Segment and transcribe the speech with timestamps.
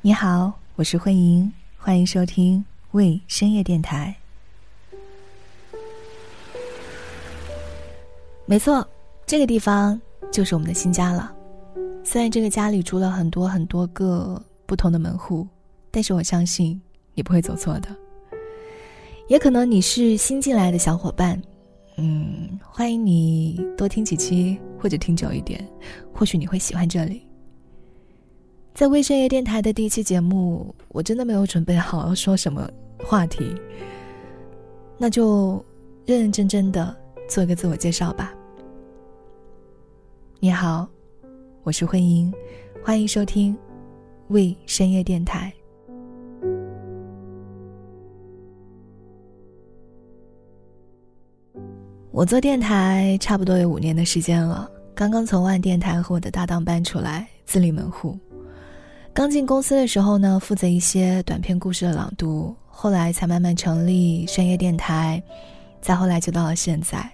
[0.00, 4.14] 你好，我是慧莹，欢迎收听为深夜电台。
[8.46, 8.88] 没错，
[9.26, 11.34] 这个地方就是我们的新家了。
[12.04, 15.44] 虽然这个家里住了很多很多个不同的门户，
[15.90, 16.80] 但是我相信
[17.14, 17.88] 你不会走错的。
[19.26, 21.42] 也可能你是新进来的小伙伴，
[21.96, 25.68] 嗯，欢迎你多听几期或者听久一点，
[26.14, 27.27] 或许你会喜欢这里。
[28.78, 32.70] 在微深夜电台的第一期节目，我真的没有准备好要说什么
[33.04, 33.52] 话题，
[34.96, 35.60] 那就
[36.06, 36.96] 认认真真的
[37.28, 38.32] 做个自我介绍吧。
[40.38, 40.88] 你好，
[41.64, 42.32] 我是慧英，
[42.80, 43.58] 欢迎收听
[44.28, 45.52] 微深夜电台。
[52.12, 58.16] 我做电台差不多有五年的时间了，刚刚从万电台和我的搭档搬出来，自立门户。
[59.18, 65.20] 刚进公司的时候呢，负责一些短篇故事的朗读，后来才慢慢成立深夜电台，
[65.80, 67.04] 再后来就到了现在。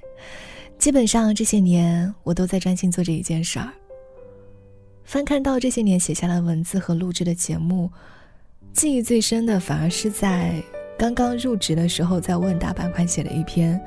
[0.78, 3.72] 基本上这些年，我都在专心做这一件事儿。
[5.02, 7.90] 翻看到这些年写下的文字和录制的节目，
[8.74, 10.62] 记忆最深的反而是在
[10.98, 13.80] 刚刚入职的时候，在问答板块写的一篇，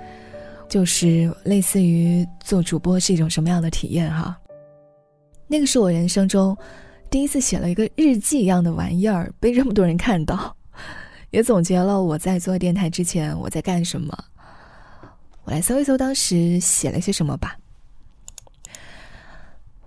[0.68, 4.36] 就是类似于做主播是一种什么样的体验哈。
[5.46, 6.58] 那个是我人生中。
[7.10, 10.56] 第一次写了一个日记一样的玩意儿，被这么多人看到，
[11.32, 14.18] 也总结了我在做电台之前我在干什么。
[15.46, 17.58] 我来搜一搜当时写了些什么吧。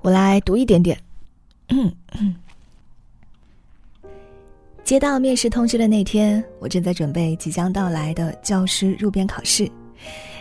[0.01, 0.99] 我来读一点点。
[4.83, 9.71] 接到面试通知的那天，我正在准备即将到来的教师入编考试。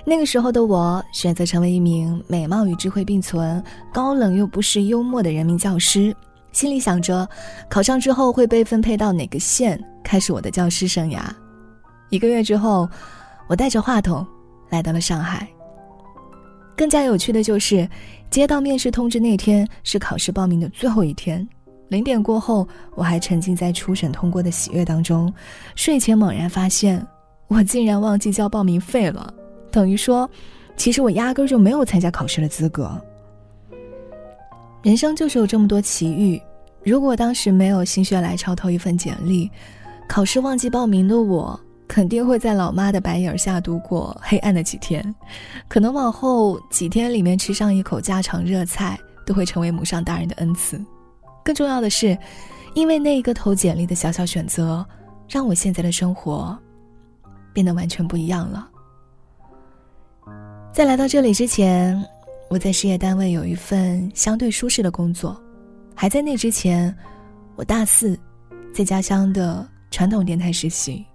[0.05, 3.61] 那个时候的我，选择成为一名美貌与智慧并存、
[3.94, 6.16] 高冷又不失幽默的人民教师。
[6.52, 7.28] 心里想着，
[7.69, 11.22] 考上之后会被分配到哪个县，开始我的教师生涯。
[12.09, 12.90] 一个月之后，
[13.47, 14.25] 我带着话筒
[14.69, 15.47] 来到了上海。
[16.75, 17.88] 更加有趣的就是，
[18.31, 21.47] 接到面试通知那天是考试报名的最后一天。
[21.90, 25.31] 零点过后，我还沉浸在初审通过的喜悦当中。
[25.75, 27.06] 睡前猛然发现，
[27.47, 29.34] 我竟然忘记交报名费了，
[29.72, 30.29] 等于说，
[30.78, 32.90] 其实我压根就没有参加考试的资格。
[34.81, 36.41] 人生就是有这么多奇遇，
[36.84, 39.51] 如果当时没有心血来潮投一份简历，
[40.07, 45.13] 考试忘记报名的我，肯定会在老妈的白眼下度过黑暗的几天，
[45.68, 50.81] 可能往后几天里面吃上一口家常热菜，都会成为母上大人的恩赐。
[51.44, 52.18] 更重要的是，
[52.73, 54.85] 因为那一个投简历的小小选择，
[55.28, 56.57] 让我现在的生活
[57.51, 58.69] 变得完全不一样了。
[60.72, 62.01] 在来到这里之前。
[62.50, 65.40] 我在事业单位有一份相对舒适的工作，
[65.94, 66.94] 还在那之前，
[67.56, 68.20] 我大四，
[68.74, 71.06] 在家乡的传统电台实习。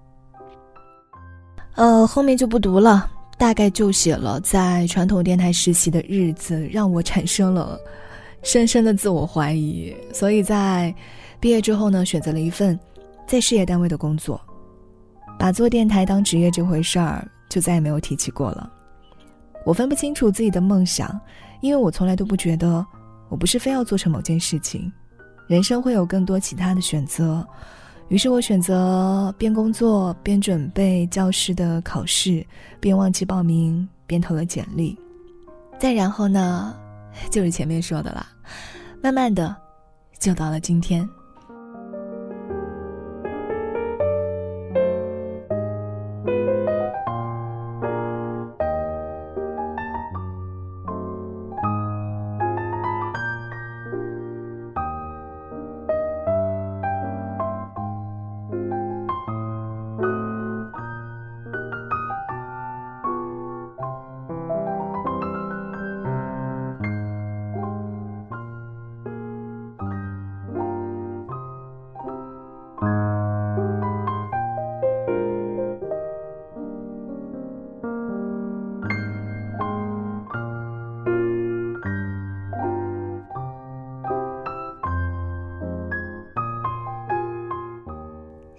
[1.75, 7.81] 呃，后面就不读了，大概就写了在传统电台实习的日子，让我产生了
[8.45, 9.93] 深深的自我怀疑。
[10.13, 10.95] 所以在
[11.41, 12.79] 毕业之后呢，选择了一份
[13.27, 14.41] 在事业单位的工作，
[15.37, 18.73] 把做电台当职业这回事儿就再也没有提起过了。
[19.65, 21.19] 我分不清楚自己的梦想，
[21.61, 22.85] 因为我从来都不觉得
[23.29, 24.93] 我不是非要做成某件事情，
[25.47, 27.47] 人生会有更多其他的选择。
[28.09, 32.47] 于是我选择边工作边准备教师的考试，
[32.79, 34.97] 边忘记报名边投了简历。
[35.79, 36.77] 再然后呢，
[37.33, 38.27] 就是前面说的啦，
[39.03, 39.57] 慢慢的
[40.21, 41.09] 就到了今天。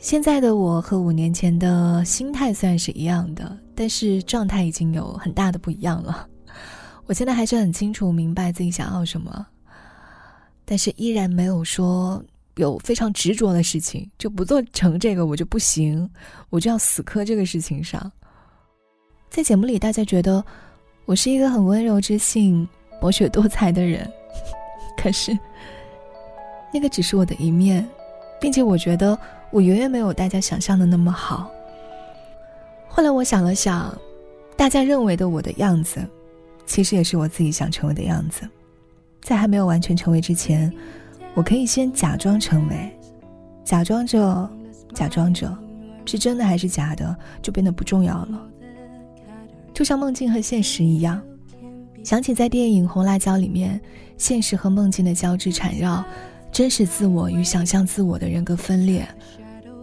[0.05, 6.27] 现在的我和五年前的心态虽然是一样的，但是状态已经有很大的不一样了。
[7.07, 9.47] 我现在还是很清楚明白自己想要什么，
[10.63, 12.23] 但是依然没有说
[12.57, 16.07] 有非常执着的事情，就不做成这个我就不行，
[16.51, 18.11] 我就要死磕这个事情上。
[19.31, 20.45] 在节目里，大家觉得
[21.05, 22.69] 我是一个很温柔知性、
[23.01, 24.07] 博学多才的人，
[25.01, 25.35] 可是
[26.71, 27.83] 那个只是我的一面。
[28.37, 29.17] 并且我觉得
[29.55, 31.49] 我远远没有大家想象的那么好。
[32.89, 33.97] 后来我想了想，
[34.57, 36.05] 大家认为的我的样子，
[36.65, 38.41] 其实也是我自己想成为的样子。
[39.21, 40.69] 在还没有完全成为之前，
[41.35, 42.91] 我可以先假装成为，
[43.63, 44.49] 假装着，
[44.93, 45.57] 假装着，
[46.05, 48.47] 是真的还是假的，就变得不重要了。
[49.73, 51.21] 就像梦境和现实一样，
[52.03, 53.79] 想起在电影《红辣椒》里面，
[54.17, 56.03] 现实和梦境的交织缠绕，
[56.51, 59.07] 真实自我与想象自我的人格分裂，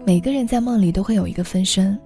[0.04, 1.98] 每个人在梦里都会有一个分身。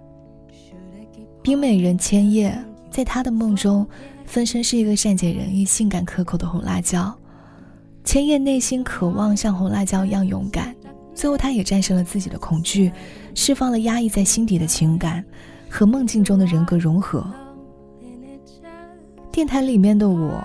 [1.43, 2.57] 冰美人千叶
[2.91, 3.87] 在他的梦中，
[4.27, 7.15] 分身是一个善解人意、性感可口的红辣椒。
[8.05, 10.75] 千叶内心渴望像红辣椒一样勇敢，
[11.15, 12.93] 最后他也战胜了自己的恐惧，
[13.35, 15.25] 释放了压抑在心底的情感，
[15.71, 17.27] 和梦境中的人格融合。
[19.33, 20.43] 电台里面的我，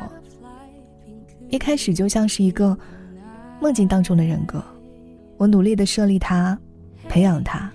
[1.49, 2.77] 一开始就像是一个
[3.59, 4.63] 梦境当中的人格，
[5.37, 6.57] 我努力的设立它，
[7.11, 7.69] 培养他，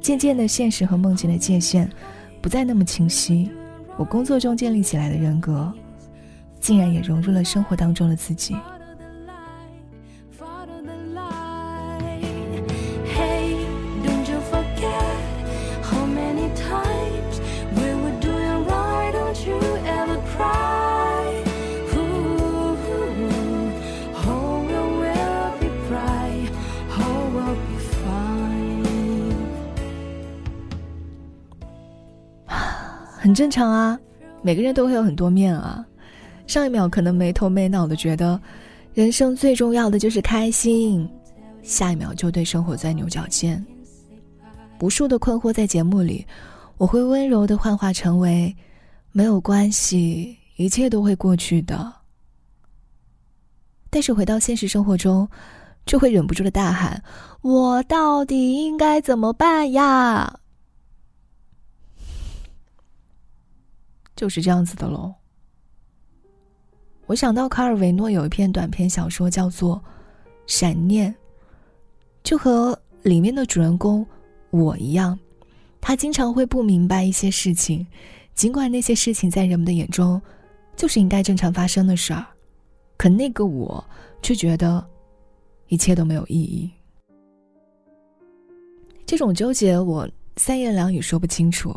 [0.00, 1.90] 渐渐的，现实和梦境的界限
[2.40, 3.50] 不再那么清晰，
[3.96, 5.72] 我工作中建立起来的人格，
[6.60, 8.54] 竟然也融入了生活当中的自己。
[33.26, 33.98] 很正常啊，
[34.40, 35.84] 每个人都会有很多面啊。
[36.46, 38.40] 上一秒可能没头没脑的觉得，
[38.94, 41.10] 人生最重要的就是开心，
[41.60, 43.66] 下一秒就对生活钻牛角尖。
[44.78, 46.24] 无数的困惑在节目里，
[46.76, 48.54] 我会温柔的幻化成为，
[49.10, 51.92] 没有关系，一切都会过去的。
[53.90, 55.28] 但是回到现实生活中，
[55.84, 57.02] 就会忍不住的大喊：
[57.40, 60.38] 我到底应该怎么办呀？
[64.16, 65.14] 就是这样子的喽。
[67.06, 69.76] 我想到卡尔维诺有一篇短篇小说叫做
[70.46, 71.12] 《闪念》，
[72.24, 74.04] 就和里面的主人公
[74.50, 75.16] 我一样，
[75.80, 77.86] 他经常会不明白一些事情，
[78.34, 80.20] 尽管那些事情在人们的眼中
[80.74, 82.26] 就是应该正常发生的事儿，
[82.96, 83.84] 可那个我
[84.20, 84.84] 却觉得
[85.68, 86.68] 一切都没有意义。
[89.04, 90.08] 这种纠结我
[90.38, 91.72] 三言两语说不清楚，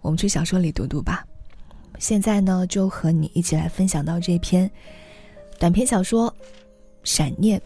[0.00, 1.26] 我们去小说里读读吧。
[1.98, 4.70] 现在呢，就和你一起来分享到这篇
[5.58, 6.30] 短篇小说
[7.02, 7.58] 《闪念》，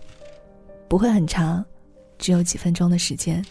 [0.88, 1.64] 不会很长，
[2.18, 3.44] 只有几分钟的时间。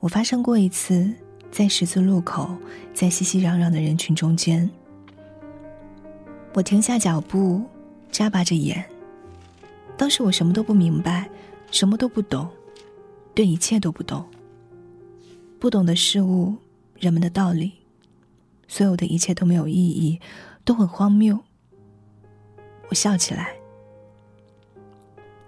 [0.00, 1.10] 我发生过一次，
[1.50, 2.54] 在十字路口，
[2.94, 4.70] 在熙熙攘攘的人群中间，
[6.52, 7.64] 我停下脚步。
[8.16, 8.82] 眨巴着眼。
[9.94, 11.28] 当时我什么都不明白，
[11.70, 12.48] 什么都不懂，
[13.34, 14.24] 对一切都不懂。
[15.60, 16.54] 不懂的事物，
[16.98, 17.72] 人们的道理，
[18.68, 20.18] 所有的一切都没有意义，
[20.64, 21.38] 都很荒谬。
[22.88, 23.54] 我笑起来。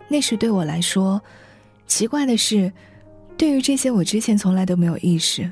[0.07, 1.23] 那时对我来说，
[1.87, 2.71] 奇怪的是，
[3.39, 5.51] 对于这些我之前从来都没有意识，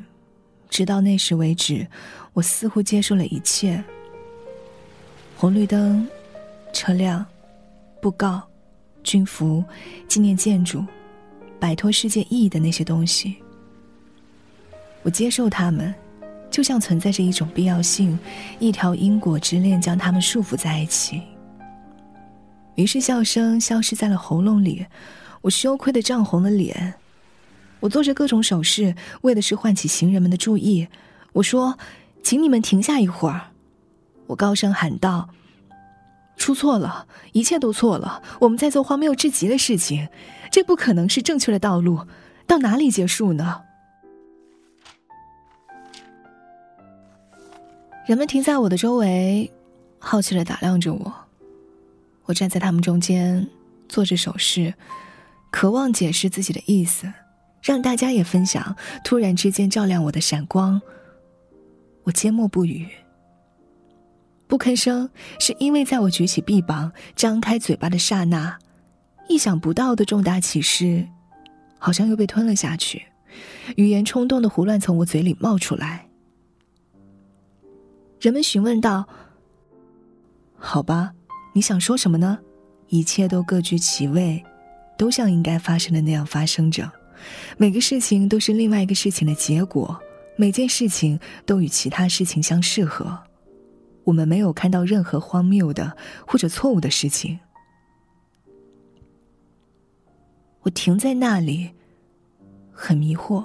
[0.69, 1.87] 直到那时为止，
[2.35, 3.83] 我似乎接受了一切。
[5.39, 6.07] 红绿灯。
[6.73, 7.25] 车辆、
[8.01, 8.43] 布告、
[9.03, 9.65] 军服、
[10.07, 10.85] 纪念建筑，
[11.59, 13.37] 摆脱世界意义的那些东西，
[15.03, 15.95] 我接受他们，
[16.51, 18.19] 就像存在着一种必要性，
[18.59, 21.23] 一条因果之链将他们束缚在一起。
[22.75, 24.87] 于是笑声消失在了喉咙里，
[25.41, 26.95] 我羞愧的涨红了脸，
[27.81, 30.89] 我做着各种手势，为的是唤起行人们的注意。
[31.33, 31.79] 我说
[32.23, 33.53] ：“请你们停下一会儿。”
[34.29, 35.31] 我高声喊道。
[36.37, 38.23] 出错了，一切都错了。
[38.41, 40.09] 我们在做荒谬至极的事情，
[40.51, 42.07] 这不可能是正确的道路。
[42.47, 43.63] 到哪里结束呢？
[48.07, 49.51] 人们停在我的周围，
[49.99, 51.15] 好奇的打量着我。
[52.27, 53.49] 我站在他们中间，
[53.89, 54.75] 做着手势，
[55.51, 57.13] 渴望解释自己的意思，
[57.63, 60.81] 让大家也分享突然之间照亮我的闪光。
[62.05, 62.89] 我缄默不语。
[64.49, 68.59] 不吭声，是因为在我举起臂膀、张开嘴巴的刹那，
[69.29, 71.07] 意想不到的重大启示，
[71.79, 73.03] 好像又被吞了下去，
[73.77, 76.07] 语言冲动的胡乱从我嘴里冒出来。
[78.21, 79.07] 人们询问道
[80.57, 81.13] ：“好吧，
[81.53, 82.39] 你想说什么呢？”
[82.89, 84.45] 一切都各居其位，
[84.97, 86.89] 都像应该发生的那样发生着。
[87.57, 89.99] 每个事情都是另外一个事情的结果，
[90.37, 93.26] 每件事情都与其他事情相适合。
[94.07, 95.97] 我们没有看到任何荒谬的
[96.27, 97.39] 或者错误的事情。
[100.63, 101.71] 我停在那里，
[102.73, 103.45] 很迷惑，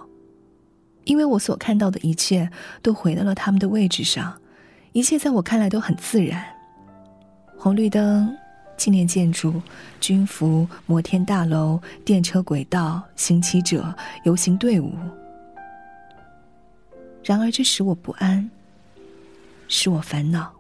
[1.04, 2.50] 因为我所看到的一切
[2.82, 4.40] 都回到了他们的位置上，
[4.92, 6.44] 一切在我看来都很自然。
[7.58, 8.36] 红绿灯、
[8.78, 9.62] 纪念建筑、
[10.00, 13.94] 军服、摩天大楼、电车轨道、行乞者、
[14.26, 14.94] 游行队伍。
[17.24, 18.50] 然而，这使我不安。
[19.72, 20.54] 使我烦恼，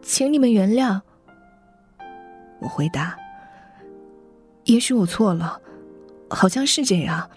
[0.00, 1.00] 请你们原谅。
[2.60, 3.18] 我回答
[4.66, 5.60] ：“也许我错了，
[6.30, 7.28] 好像是这样，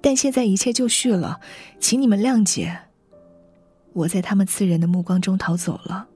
[0.00, 1.40] 但现在一切就绪了，
[1.78, 2.76] 请你们谅解。”
[3.94, 6.08] 我在他们刺人的目光中逃走了。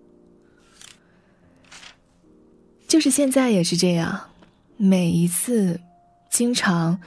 [2.89, 4.31] 就是现在也是这样，
[4.77, 5.81] 每一次，
[6.29, 7.01] 经常，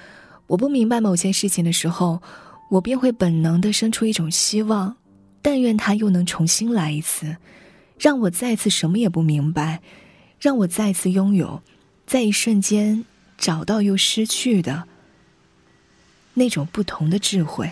[0.47, 2.21] 我不明白某些事情的时候。
[2.69, 4.95] 我便会本能的生出一种希望，
[5.41, 7.37] 但愿他又能重新来一次，
[7.99, 9.81] 让我再次什么也不明白，
[10.39, 11.61] 让我再次拥有，
[12.07, 13.05] 在一瞬间
[13.37, 14.87] 找到又失去的
[16.33, 17.69] 那种不同的智慧。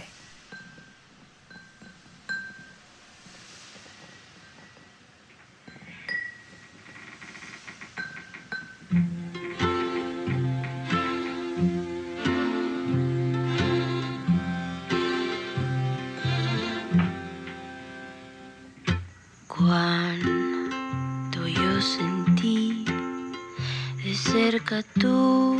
[24.79, 25.57] Tu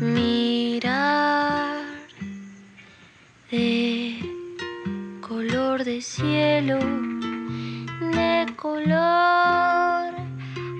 [0.00, 1.82] mirar
[3.50, 4.18] de
[5.22, 6.78] color de cielo,
[8.12, 10.12] de color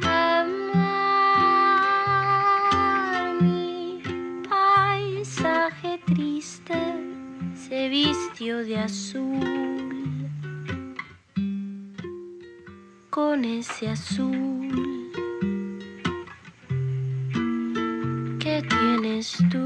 [0.03, 0.93] amar.
[3.41, 4.03] Mi
[4.47, 6.75] paisaje triste
[7.55, 9.41] se vistió de azul.
[13.09, 14.46] Con ese azul
[19.35, 19.66] used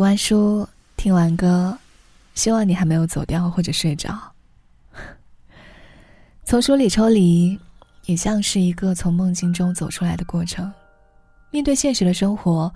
[0.00, 0.66] 读完书，
[0.96, 1.76] 听完歌，
[2.34, 4.18] 希望你还没有走掉或者睡着。
[6.42, 7.60] 从书里抽离，
[8.06, 10.72] 也像是一个从梦境中走出来的过程。
[11.50, 12.72] 面对现实的生活，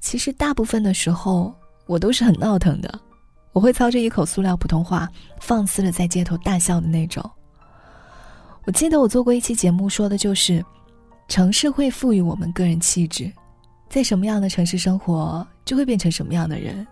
[0.00, 1.54] 其实大部分的时候
[1.86, 2.92] 我都是很闹腾的，
[3.52, 5.08] 我会操着一口塑料普通话，
[5.40, 7.22] 放肆的在街头大笑的那种。
[8.64, 10.60] 我记得我做过一期节目，说的就是，
[11.28, 13.30] 城市会赋予我们个人气质，
[13.88, 16.86] 在什么样的城市生活，就会变成什么样的人。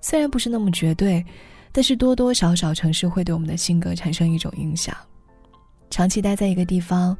[0.00, 1.24] 虽然不是那么绝对，
[1.72, 4.96] 但是多多少少城市会对我们的性格产生一种影响。
[5.90, 7.16] 长期待在一个地方，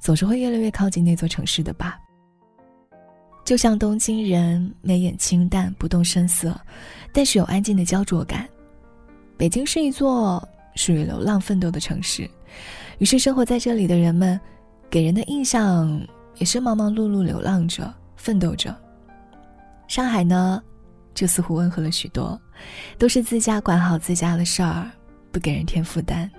[0.00, 1.98] 总是会越来越靠近那座城市的吧。
[3.44, 6.58] 就像东京人眉眼清淡，不动声色，
[7.12, 8.48] 但是有安静的焦灼感。
[9.36, 12.28] 北京是一座属于流浪奋斗的城市。
[12.98, 14.40] 于是，生活在这里的人们，
[14.90, 16.00] 给人的印象
[16.38, 18.74] 也是忙忙碌碌、流浪着、奋斗着。
[19.88, 20.62] 上海呢，
[21.14, 22.40] 就似乎温和了许多，
[22.98, 24.90] 都是自家管好自家的事儿，
[25.30, 26.30] 不给人添负担。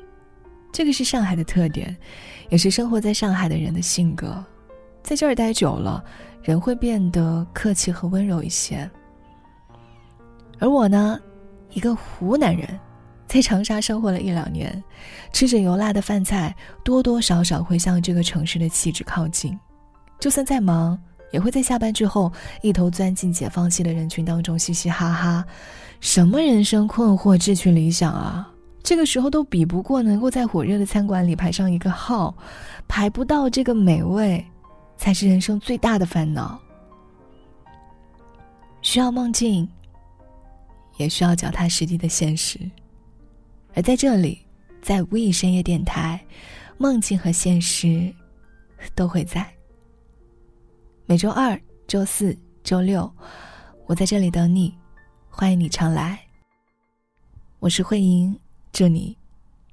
[0.72, 1.96] 这个是上海的特点，
[2.50, 4.44] 也是生活在上海的人的性格。
[5.02, 6.04] 在这儿待久了，
[6.44, 8.90] 人会变得客气和温柔一些。
[10.60, 11.20] 而我呢，
[11.72, 12.68] 一个湖南人。
[13.28, 14.82] 在长沙生活了一两年，
[15.34, 19.60] 吃着油辣的饭菜，多多少少会向这个城市的气质靠近。
[20.18, 20.98] 就算再忙，
[21.32, 25.46] 也会在下班之后一头钻进解放西的人群当中，嘻嘻哈哈。
[26.00, 28.52] 什么人生困惑、志趣理想啊？
[28.84, 32.34] 这个时候都比不过能够在火热的餐馆里排上一个号，
[32.88, 34.46] 排不到这个美味，
[34.96, 36.58] 才是人生最大的烦恼。
[38.82, 39.68] 需要梦境，
[40.96, 42.60] 也需要脚踏实地的现实。
[43.74, 44.40] 而在这里，
[44.82, 46.24] 在 We 深夜电台，
[46.78, 48.14] 梦境和现实
[48.96, 49.57] 都会在。
[51.10, 53.10] 每周二、周四、周六，
[53.86, 54.78] 我在这里等你，
[55.30, 56.20] 欢迎你常来。
[57.60, 58.38] 我是慧莹，
[58.74, 59.18] 祝你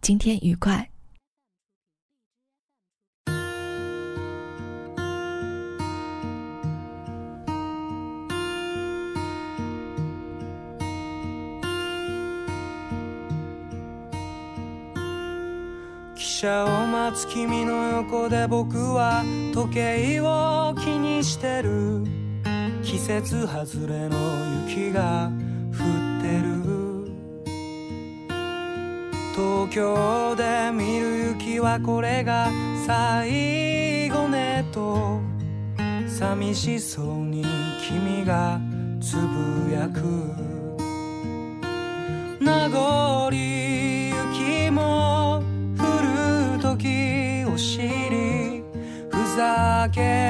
[0.01, 0.89] 今天愉快。
[16.37, 22.03] 車を待つ君の横で僕は時計を気にしてる。
[22.83, 24.19] 季節外れの
[24.67, 25.31] 雪が
[25.71, 25.85] 降
[26.19, 26.55] ってる。
[29.37, 32.51] 東京で見る雪はこれが
[32.85, 35.21] 最後ねと。
[36.09, 37.45] 寂しそうに
[37.81, 38.59] 君が
[39.01, 40.01] つぶやく。
[42.41, 43.31] 名残
[49.85, 50.24] again.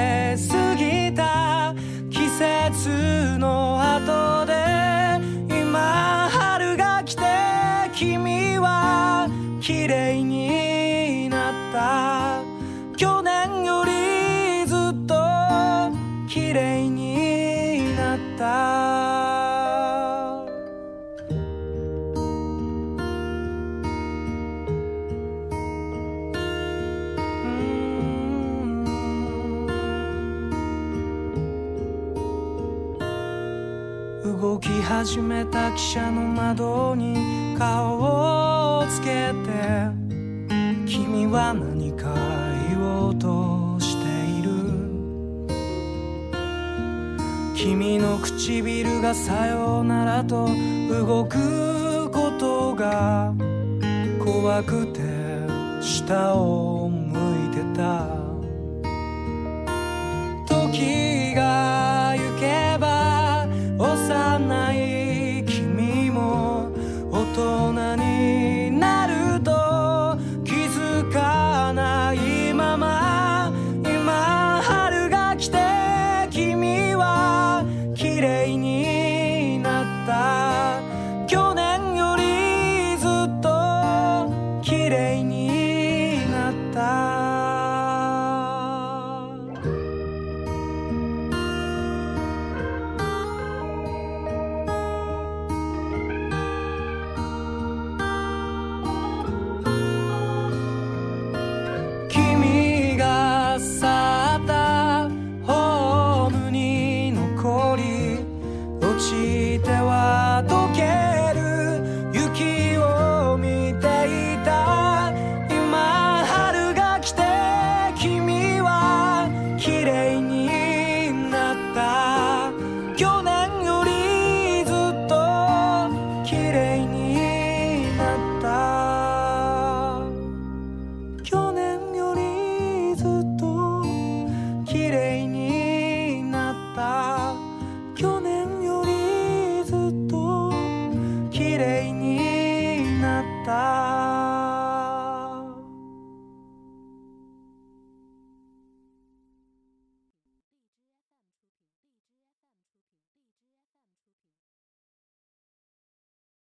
[35.04, 37.14] 始めた汽車の窓に
[37.58, 39.90] 顔をつけて
[40.86, 42.06] 君は何か
[42.70, 44.48] 言おうとしている。
[47.54, 50.48] 君の唇がさようならと
[50.88, 53.34] 動くことが
[54.24, 55.02] 怖くて
[55.82, 58.06] 下を向いてた。
[60.48, 62.93] 時が行けば